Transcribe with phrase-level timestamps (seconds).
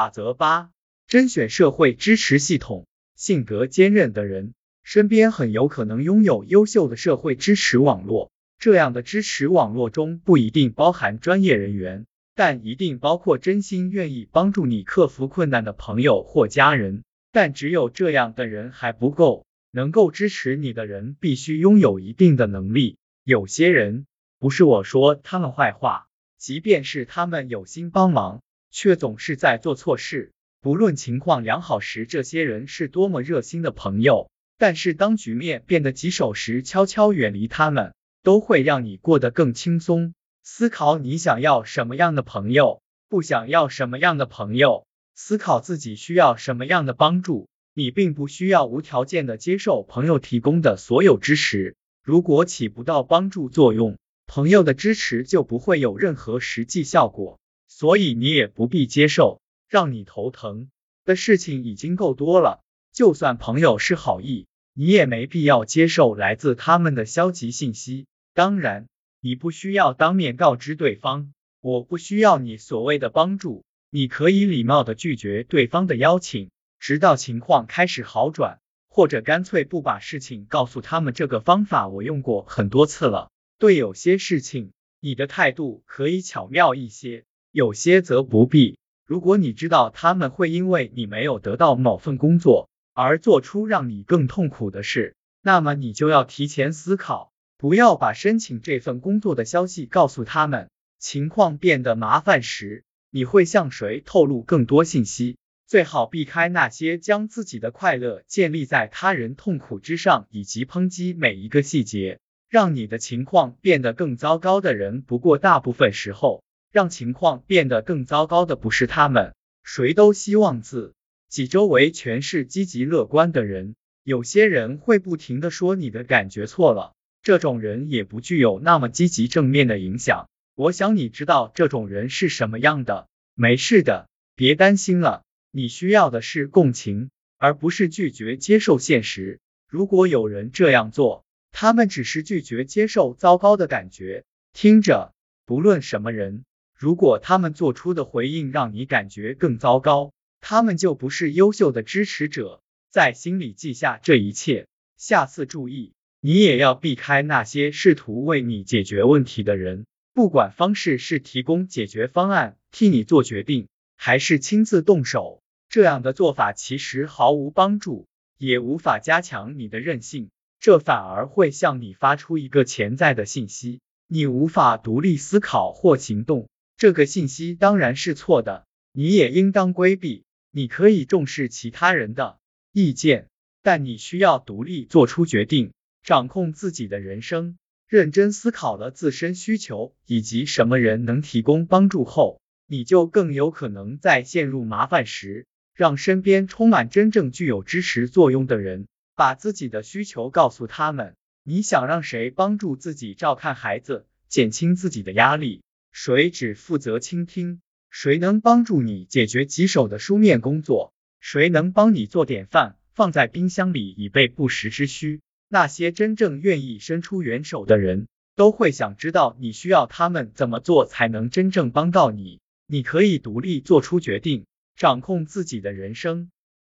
[0.00, 0.70] 法则八：
[1.08, 2.86] 甄选社会支持系统。
[3.16, 8.30] 性格坚韧的人，身边很有可能拥有优秀的社会支持网络。
[8.58, 17.02] 这样的支持网络中不一定包含专业人员，但一定包括真心愿意帮助你克服困难的朋友或家人。
[17.30, 22.96] 但只有这样的人还不够，能够支持你的人必须拥有一定的能力。
[23.22, 24.06] 有些人，
[24.38, 26.06] 不是我说他们坏话，
[26.38, 28.40] 即便是他们有心帮忙，
[28.70, 30.32] 却总是在做错事。
[30.60, 40.14] 不论情况良好时，这些人是多么热心的朋友，但是当局面变得棘手时，悄悄远离他们，都会让你过得更轻松。
[40.42, 47.48] 思考你想要什么样的朋友，不想要什么样的朋友，思考自己需要什么样的帮助。
[47.72, 57.39] 你并不需要无条件的接受朋友提供的所有支持，如果起不到帮助作用，朋友的支持就不会有任何实际效果，
[57.70, 59.40] 所以你也不必接受。
[59.68, 60.68] 让你头疼
[61.04, 62.60] 的事情已经够多了，
[62.92, 68.06] 就算朋友是好意，你也没必要接受来自他们的消极信息。
[68.34, 68.88] 当然，
[69.20, 81.14] 你不需要当面告知对方，我不需要你所谓的帮助，你可以礼貌的拒绝对方的邀请，直到情况开始好转，或者干脆不把事情告诉他们。
[81.14, 83.30] 这个方法我用过很多次了。
[83.58, 88.78] 对有些事情，你的态度可以巧妙一些，有些则不必。
[89.06, 100.70] 如果你知道他们会因为你没有得到某份工作而做出让你更痛苦的事，那么你就要提前思考，不要把申请这份工作的消息告诉他们。
[101.00, 105.38] 情况变得麻烦时，你会向谁透露更多信息？
[105.66, 115.02] 最好避开那些将自己的快乐建立在他人痛苦之上，以及抨击每一个细节，让你的情况变得更糟糕的人。
[115.02, 116.44] 不过，大部分时候。
[116.70, 120.94] 让情况变得更糟糕的不是他们，谁都希望自
[121.28, 123.74] 己周围全是积极乐观的人。
[124.02, 130.28] 有些人会不停的说你的感觉错了，这种人也不具有那么积极正面的影响。
[130.54, 133.08] 我想你知道这种人是什么样的。
[133.34, 135.22] 没事的，别担心了。
[135.50, 139.40] 你需要的是共情，而不是拒绝接受现实。
[139.68, 144.24] 如果有人这样做，他们只是拒绝接受糟糕的感觉。
[144.52, 145.12] 听着，
[145.46, 146.44] 不论什么人。
[146.80, 152.62] 如果他们做出的回应让你感觉更糟糕，他们就不是优秀的支持者。
[152.88, 155.92] 在心里记下这一切，下次注意，
[156.22, 159.84] 你也要避开那些试图为你解决问题的人。
[160.14, 163.68] 不管方式是提供解决方案、替你做决定，
[163.98, 168.06] 还是亲自动手，这样的做法其实毫无帮助，
[168.38, 170.30] 也无法加强你的韧性。
[170.58, 176.48] 这反而会向你发出一个潜在的信息：你无法独立思考或行动。
[176.80, 178.64] 这个信息当然是错的，
[178.94, 180.24] 你也应当规避。
[180.50, 182.38] 你可以重视其他人的
[182.72, 183.28] 意见，
[183.60, 187.58] 但你需要独立做出决定，掌控自己的人生。
[187.86, 201.14] 认真思考了自身需求以及什么人能提供帮助后，你就更有可能在陷入麻烦时，让身边充满真正具有支持作用的人，把自己的需求告诉他们。
[201.44, 205.60] 你想让谁帮助自己照看孩子，减轻自己的压力？
[205.90, 207.60] 谁只负责倾听？
[207.90, 210.94] 谁能帮助你解决棘手的书面工作？
[211.18, 215.20] 谁能帮你做点饭，放在冰箱里以备不时之需？
[215.48, 218.06] 那些真正愿意伸出援手的人，
[218.36, 222.40] 都会想知道你需要他们怎么做才能真正帮到你。
[222.66, 224.46] 你可以独立做出决定，
[224.76, 226.30] 掌控自己的人生。